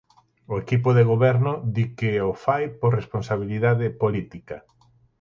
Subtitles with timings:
[0.51, 4.57] O equipo de goberno di que o fai por responsabilidade política.